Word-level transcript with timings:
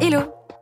Hello. 0.00 0.43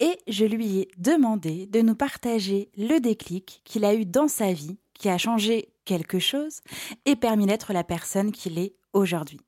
et 0.00 0.18
je 0.28 0.44
lui 0.44 0.78
ai 0.78 0.88
demandé 0.98 1.66
de 1.66 1.80
nous 1.80 1.94
partager 1.94 2.70
le 2.76 2.98
déclic 2.98 3.60
qu'il 3.64 3.84
a 3.84 3.94
eu 3.94 4.04
dans 4.04 4.28
sa 4.28 4.52
vie, 4.52 4.78
qui 4.94 5.08
a 5.08 5.18
changé 5.18 5.68
quelque 5.84 6.18
chose 6.18 6.60
et 7.06 7.16
permis 7.16 7.46
d'être 7.46 7.72
la 7.72 7.84
personne 7.84 8.32
qu'il 8.32 8.58
est 8.58 8.74
aujourd'hui. 8.92 9.40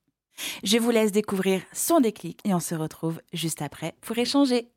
Je 0.65 0.79
vous 0.79 0.91
laisse 0.91 1.13
découvrir 1.13 1.63
son 1.73 2.01
déclic 2.01 2.41
et 2.45 2.55
on 2.55 2.61
se 2.61 2.75
retrouve 2.75 3.21
juste 3.33 3.63
après 3.63 3.95
pour 4.01 4.19
échanger. 4.19 4.71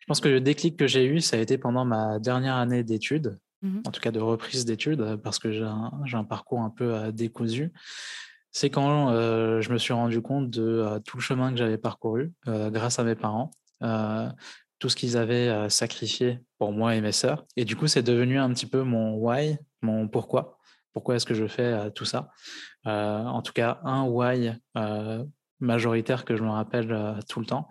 Je 0.00 0.06
pense 0.06 0.20
que 0.20 0.28
le 0.28 0.40
déclic 0.40 0.76
que 0.76 0.86
j'ai 0.86 1.04
eu, 1.04 1.20
ça 1.20 1.36
a 1.36 1.40
été 1.40 1.56
pendant 1.56 1.84
ma 1.84 2.18
dernière 2.18 2.56
année 2.56 2.82
d'études, 2.82 3.38
mhm. 3.62 3.82
en 3.86 3.90
tout 3.90 4.00
cas 4.00 4.10
de 4.10 4.20
reprise 4.20 4.64
d'études, 4.64 5.16
parce 5.22 5.38
que 5.38 5.52
j'ai 5.52 5.62
un, 5.62 6.24
parcours 6.24 6.60
un 6.60 6.70
peu 6.70 6.94
euh, 6.94 7.12
décousu 7.12 7.72
c'est 8.52 8.70
quand 8.70 9.10
euh, 9.10 9.60
je 9.60 9.72
me 9.72 9.78
suis 9.78 9.92
rendu 9.92 10.20
compte 10.20 10.50
de 10.50 10.62
euh, 10.62 10.98
tout 11.00 11.16
le 11.16 11.22
chemin 11.22 11.52
que 11.52 11.56
j'avais 11.56 11.78
parcouru 11.78 12.32
euh, 12.48 12.70
grâce 12.70 12.98
à 12.98 13.04
mes 13.04 13.14
parents, 13.14 13.50
tout 14.78 14.88
ce 14.88 14.96
qu'ils 14.96 15.16
avaient 15.16 15.68
sacrifié 15.68 16.40
pour 16.58 16.72
moi 16.72 16.94
et 16.94 17.00
mes 17.00 17.12
sœurs. 17.12 17.44
Et 17.56 17.64
du 17.64 17.76
coup, 17.76 17.86
c'est 17.86 18.02
devenu 18.02 18.38
un 18.38 18.50
petit 18.50 18.66
peu 18.66 18.82
mon 18.82 19.14
why, 19.14 19.58
mon 19.82 20.08
pourquoi. 20.08 20.58
Pourquoi 20.92 21.16
est-ce 21.16 21.26
que 21.26 21.34
je 21.34 21.46
fais 21.46 21.90
tout 21.92 22.06
ça? 22.06 22.30
En 22.84 23.42
tout 23.42 23.52
cas, 23.52 23.80
un 23.84 24.04
why 24.04 24.52
majoritaire 25.60 26.24
que 26.24 26.34
je 26.34 26.42
me 26.42 26.50
rappelle 26.50 27.18
tout 27.28 27.40
le 27.40 27.46
temps. 27.46 27.68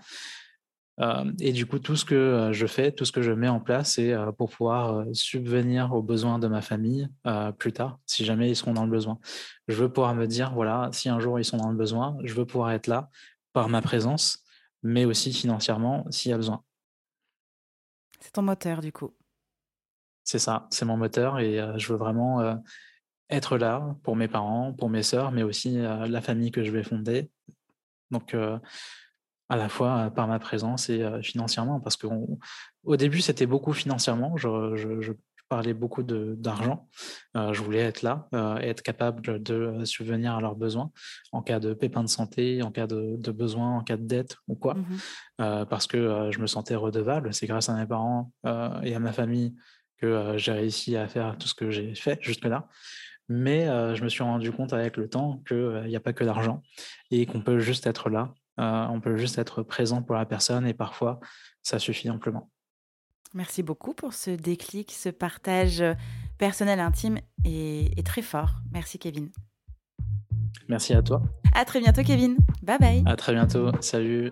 Euh, 1.01 1.31
et 1.39 1.53
du 1.53 1.65
coup, 1.65 1.79
tout 1.79 1.95
ce 1.95 2.03
que 2.03 2.15
euh, 2.15 2.53
je 2.53 2.67
fais, 2.67 2.91
tout 2.91 3.05
ce 3.05 3.11
que 3.11 3.21
je 3.21 3.31
mets 3.31 3.47
en 3.47 3.59
place, 3.59 3.93
c'est 3.93 4.11
euh, 4.11 4.31
pour 4.31 4.49
pouvoir 4.49 5.05
subvenir 5.13 5.93
aux 5.93 6.01
besoins 6.01 6.39
de 6.39 6.47
ma 6.47 6.61
famille 6.61 7.07
plus 7.57 7.71
tard, 7.71 7.99
si 8.05 8.25
jamais 8.25 8.49
ils 8.49 8.55
seront 8.55 8.73
dans 8.73 8.85
le 8.85 8.91
besoin. 8.91 9.19
Je 9.67 9.75
veux 9.75 9.91
pouvoir 9.91 10.13
me 10.15 10.25
dire, 10.25 10.53
voilà, 10.53 10.89
si 10.91 11.09
un 11.09 11.19
jour 11.19 11.39
ils 11.39 11.45
sont 11.45 11.57
dans 11.57 11.69
le 11.69 11.77
besoin, 11.77 12.17
je 12.23 12.33
veux 12.33 12.45
pouvoir 12.45 12.71
être 12.71 12.87
là 12.87 13.09
par 13.53 13.69
ma 13.69 13.81
présence, 13.81 14.43
mais 14.83 15.05
aussi 15.05 15.33
financièrement 15.33 16.05
s'il 16.09 16.31
y 16.31 16.33
a 16.33 16.37
besoin. 16.37 16.63
C'est 18.19 18.31
ton 18.31 18.41
moteur, 18.41 18.81
du 18.81 18.91
coup. 18.91 19.15
C'est 20.23 20.39
ça, 20.39 20.67
c'est 20.69 20.85
mon 20.85 20.97
moteur 20.97 21.39
et 21.39 21.59
je 21.77 21.91
veux 21.91 21.97
vraiment 21.97 22.61
être 23.29 23.57
là 23.57 23.95
pour 24.03 24.15
mes 24.15 24.27
parents, 24.27 24.73
pour 24.73 24.89
mes 24.89 25.01
sœurs, 25.01 25.31
mais 25.31 25.43
aussi 25.43 25.77
la 25.79 26.21
famille 26.21 26.51
que 26.51 26.63
je 26.63 26.71
vais 26.71 26.83
fonder. 26.83 27.31
Donc, 28.11 28.35
à 29.49 29.57
la 29.57 29.67
fois 29.67 30.11
par 30.15 30.27
ma 30.27 30.39
présence 30.39 30.89
et 30.89 31.03
financièrement, 31.23 31.79
parce 31.79 31.97
qu'au 31.97 32.95
début, 32.95 33.21
c'était 33.21 33.47
beaucoup 33.47 33.73
financièrement. 33.73 34.37
Je, 34.37 35.11
parlais 35.49 35.73
beaucoup 35.73 36.03
d'argent. 36.03 36.87
je 37.33 37.59
voulais 37.63 37.79
être 37.79 38.03
là 38.03 38.27
et 38.61 38.67
être 38.67 38.83
capable 38.83 39.41
de 39.41 39.83
subvenir 39.83 40.35
à 40.35 40.41
leurs 40.41 40.55
besoins 40.55 40.91
en 41.31 41.41
cas 41.41 41.59
de 41.59 41.73
pépin 41.73 42.03
de 42.03 42.09
santé, 42.09 42.61
en 42.61 42.71
cas 42.71 42.85
de, 42.85 43.31
besoin, 43.31 43.77
en 43.77 43.83
cas 43.83 43.97
de 43.97 44.03
dette 44.03 44.37
ou 44.47 44.53
quoi, 44.53 44.75
mmh 44.75 45.65
parce 45.69 45.87
que 45.87 46.29
je 46.31 46.39
me 46.39 46.45
sentais 46.45 46.75
redevable. 46.75 47.33
C'est 47.33 47.47
grâce 47.47 47.67
à 47.69 47.73
mes 47.73 47.87
parents 47.87 48.31
et 48.83 48.93
à 48.93 48.99
ma 48.99 49.11
famille 49.11 49.55
que 49.97 50.33
j'ai 50.37 50.51
réussi 50.51 50.95
à 50.95 51.07
faire 51.07 51.35
tout 51.37 51.47
ce 51.47 51.55
que 51.55 51.71
j'ai 51.71 51.95
fait 51.95 52.19
jusque-là. 52.21 52.67
Mais 53.27 53.65
je 53.95 54.03
me 54.03 54.09
suis 54.09 54.23
rendu 54.23 54.51
compte 54.51 54.73
avec 54.73 54.97
le 54.97 55.09
temps 55.09 55.41
qu'il 55.47 55.83
n'y 55.87 55.95
a 55.95 55.99
pas 55.99 56.13
que 56.13 56.23
l'argent 56.23 56.61
et 57.11 57.25
qu'on 57.25 57.41
peut 57.41 57.59
juste 57.59 57.87
être 57.87 58.09
là 58.09 58.33
euh, 58.59 58.85
on 58.87 58.99
peut 58.99 59.17
juste 59.17 59.37
être 59.37 59.63
présent 59.63 60.01
pour 60.01 60.15
la 60.15 60.25
personne 60.25 60.67
et 60.67 60.73
parfois, 60.73 61.19
ça 61.63 61.79
suffit 61.79 62.09
amplement. 62.09 62.49
Merci 63.33 63.61
beaucoup 63.61 63.93
pour 63.93 64.13
ce 64.13 64.31
déclic, 64.31 64.91
ce 64.91 65.09
partage 65.09 65.83
personnel 66.37 66.79
intime 66.79 67.19
et, 67.45 67.99
et 67.99 68.03
très 68.03 68.23
fort. 68.23 68.55
Merci 68.71 68.97
Kevin. 68.97 69.29
Merci 70.67 70.93
à 70.93 71.01
toi. 71.01 71.21
À 71.53 71.65
très 71.65 71.79
bientôt 71.79 72.03
Kevin. 72.03 72.37
Bye 72.63 72.79
bye. 72.79 73.03
À 73.05 73.15
très 73.15 73.33
bientôt. 73.33 73.71
Salut. 73.81 74.31